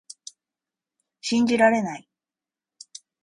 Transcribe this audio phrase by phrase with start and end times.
[1.21, 2.09] 信じられない